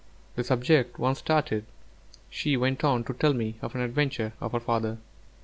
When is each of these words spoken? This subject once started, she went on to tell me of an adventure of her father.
This 0.35 0.47
subject 0.47 0.97
once 0.97 1.19
started, 1.19 1.63
she 2.27 2.57
went 2.57 2.83
on 2.83 3.03
to 3.03 3.13
tell 3.13 3.33
me 3.35 3.57
of 3.61 3.75
an 3.75 3.81
adventure 3.81 4.33
of 4.41 4.53
her 4.53 4.59
father. 4.59 4.97